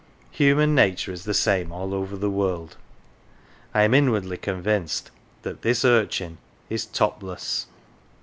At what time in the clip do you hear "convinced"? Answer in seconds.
4.37-5.11